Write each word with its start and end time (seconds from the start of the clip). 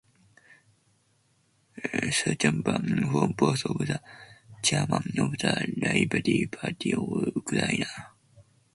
Scherban 2.09 3.11
from 3.11 3.35
post 3.35 3.65
of 3.67 3.77
the 3.77 4.01
Chairman 4.63 5.13
of 5.19 5.37
the 5.37 5.73
Liberty 5.93 6.47
Party 6.47 6.95
of 6.95 7.07
Ukraine. 7.35 7.85